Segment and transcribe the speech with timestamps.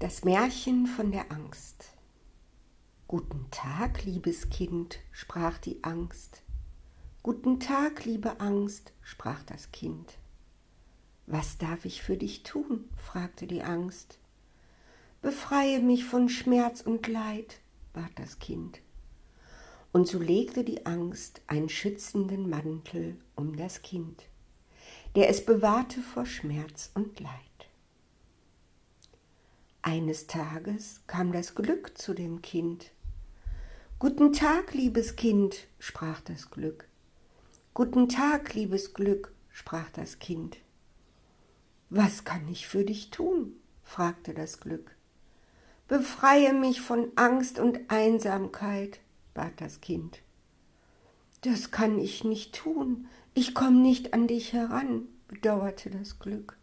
[0.00, 1.90] Das Märchen von der Angst.
[3.06, 6.42] Guten Tag, liebes Kind, sprach die Angst.
[7.22, 10.14] Guten Tag, liebe Angst, sprach das Kind.
[11.26, 12.88] Was darf ich für dich tun?
[12.96, 14.18] fragte die Angst.
[15.20, 17.60] Befreie mich von Schmerz und Leid,
[17.92, 18.80] bat das Kind.
[19.92, 24.22] Und so legte die Angst einen schützenden Mantel um das Kind,
[25.14, 27.49] der es bewahrte vor Schmerz und Leid.
[29.82, 32.90] Eines Tages kam das Glück zu dem Kind.
[33.98, 36.86] Guten Tag, liebes Kind, sprach das Glück.
[37.72, 40.58] Guten Tag, liebes Glück, sprach das Kind.
[41.88, 43.54] Was kann ich für dich tun?
[43.82, 44.94] fragte das Glück.
[45.88, 49.00] Befreie mich von Angst und Einsamkeit,
[49.32, 50.20] bat das Kind.
[51.40, 56.59] Das kann ich nicht tun, ich komme nicht an dich heran, bedauerte das Glück.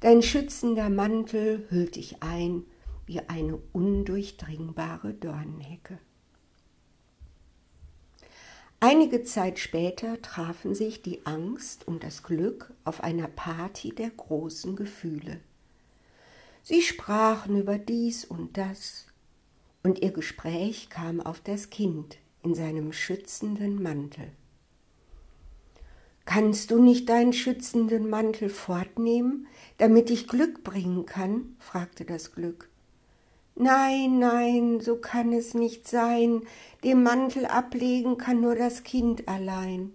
[0.00, 2.64] Dein schützender Mantel hüllt dich ein
[3.04, 5.98] wie eine undurchdringbare Dornenhecke.
[8.82, 14.74] Einige Zeit später trafen sich die Angst und das Glück auf einer Party der großen
[14.74, 15.40] Gefühle.
[16.62, 19.06] Sie sprachen über dies und das,
[19.82, 24.32] und ihr Gespräch kam auf das Kind in seinem schützenden Mantel.
[26.32, 31.56] Kannst du nicht deinen schützenden Mantel fortnehmen, damit ich Glück bringen kann?
[31.58, 32.68] fragte das Glück.
[33.56, 36.42] Nein, nein, so kann es nicht sein.
[36.84, 39.92] Den Mantel ablegen kann nur das Kind allein.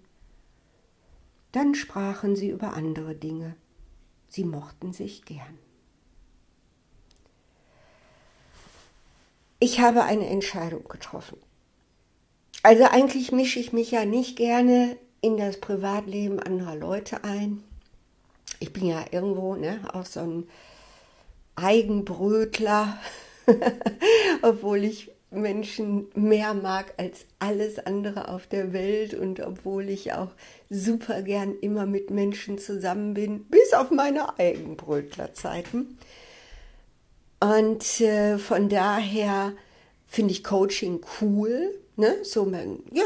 [1.54, 3.56] Dann sprachen sie über andere Dinge.
[4.28, 5.58] Sie mochten sich gern.
[9.60, 11.38] Ich habe eine Entscheidung getroffen.
[12.62, 17.64] Also eigentlich mische ich mich ja nicht gerne in das Privatleben anderer Leute ein.
[18.60, 20.48] Ich bin ja irgendwo ne, auch so ein
[21.56, 23.00] Eigenbrötler,
[24.44, 30.30] obwohl ich Menschen mehr mag als alles andere auf der Welt und obwohl ich auch
[30.70, 35.98] super gern immer mit Menschen zusammen bin, bis auf meine Eigenbrötlerzeiten.
[37.40, 39.54] Und äh, von daher
[40.06, 41.80] finde ich Coaching cool.
[41.96, 42.18] Ne?
[42.24, 43.04] So, man, ja,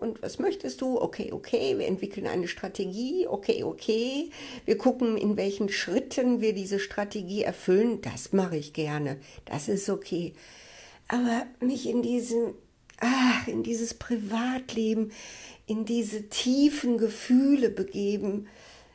[0.00, 1.00] und was möchtest du?
[1.00, 3.26] Okay, okay, wir entwickeln eine Strategie.
[3.26, 4.30] Okay, okay,
[4.64, 8.00] wir gucken, in welchen Schritten wir diese Strategie erfüllen.
[8.00, 9.18] Das mache ich gerne.
[9.44, 10.32] Das ist okay.
[11.08, 12.54] Aber mich in diesem,
[12.98, 15.12] ach, in dieses Privatleben,
[15.66, 18.48] in diese tiefen Gefühle begeben,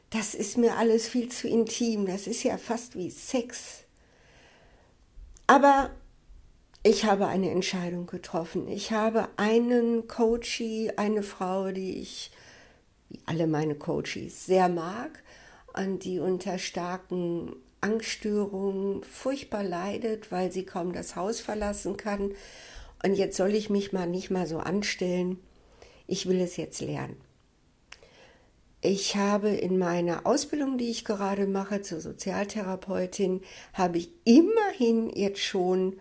[0.10, 2.06] das ist mir alles viel zu intim.
[2.06, 3.84] Das ist ja fast wie Sex.
[5.48, 5.92] Aber
[6.86, 8.68] ich habe eine Entscheidung getroffen.
[8.68, 12.30] Ich habe einen Coachie, eine Frau, die ich,
[13.10, 15.24] wie alle meine Coaches, sehr mag
[15.74, 22.34] und die unter starken Angststörungen furchtbar leidet, weil sie kaum das Haus verlassen kann.
[23.04, 25.40] Und jetzt soll ich mich mal nicht mal so anstellen.
[26.06, 27.18] Ich will es jetzt lernen.
[28.82, 33.42] Ich habe in meiner Ausbildung, die ich gerade mache zur Sozialtherapeutin,
[33.74, 35.96] habe ich immerhin jetzt schon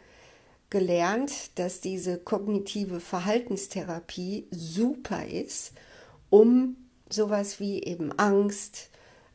[0.75, 5.73] gelernt, dass diese kognitive Verhaltenstherapie super ist,
[6.31, 6.77] um
[7.09, 8.91] sowas wie eben Angst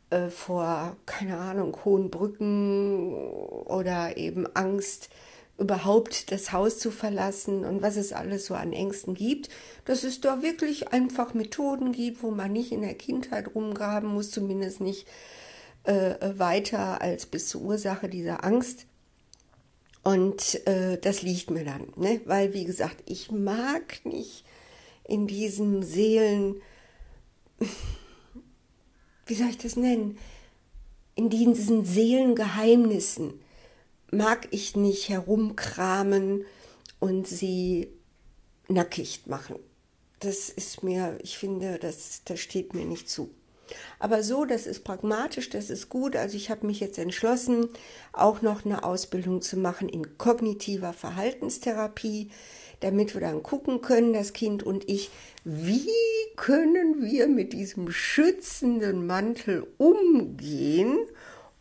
[0.10, 5.10] äh, vor, keine Ahnung, hohen Brücken oder eben Angst,
[5.58, 9.48] überhaupt das Haus zu verlassen und was es alles so an Ängsten gibt,
[9.86, 14.30] dass es da wirklich einfach Methoden gibt, wo man nicht in der Kindheit rumgraben muss,
[14.30, 15.08] zumindest nicht
[15.86, 18.88] äh, weiter als bis zur Ursache dieser Angst.
[20.04, 22.22] Und äh, das liegt mir dann, ne?
[22.26, 24.46] weil wie gesagt, ich mag nicht
[25.04, 26.62] in diesen Seelen,
[29.26, 30.18] wie soll ich das nennen,
[31.16, 33.42] in diesen Seelengeheimnissen
[34.12, 36.46] mag ich nicht herumkramen
[37.00, 37.90] und sie
[38.70, 39.58] nackig machen.
[40.20, 43.32] Das ist mir, ich finde, das, das steht mir nicht zu.
[44.00, 46.16] Aber so, das ist pragmatisch, das ist gut.
[46.16, 47.70] Also ich habe mich jetzt entschlossen,
[48.14, 52.30] auch noch eine Ausbildung zu machen in kognitiver Verhaltenstherapie,
[52.80, 55.12] damit wir dann gucken können, das Kind und ich,
[55.44, 55.90] wie
[56.36, 60.98] können wir mit diesem schützenden Mantel umgehen,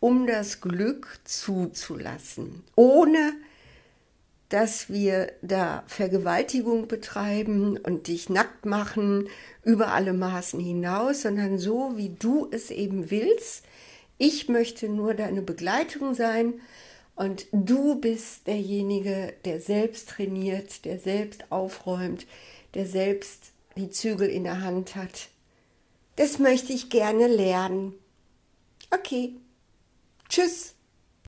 [0.01, 3.33] um das Glück zuzulassen, ohne
[4.49, 9.29] dass wir da Vergewaltigung betreiben und dich nackt machen
[9.63, 13.65] über alle Maßen hinaus, sondern so, wie du es eben willst.
[14.17, 16.61] Ich möchte nur deine Begleitung sein
[17.15, 22.27] und du bist derjenige, der selbst trainiert, der selbst aufräumt,
[22.75, 25.29] der selbst die Zügel in der Hand hat.
[26.17, 27.95] Das möchte ich gerne lernen.
[28.91, 29.35] Okay.
[30.29, 30.75] Tschüss.